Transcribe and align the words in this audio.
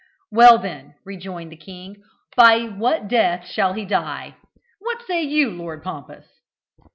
"Well, 0.31 0.57
then," 0.57 0.95
rejoined 1.05 1.51
the 1.51 1.55
king, 1.57 2.01
"by 2.35 2.61
what 2.61 3.07
death 3.07 3.45
shall 3.47 3.73
he 3.73 3.85
die? 3.85 4.35
What 4.79 5.05
say 5.05 5.21
you, 5.21 5.51
Lord 5.51 5.83
Pompous?" 5.83 6.25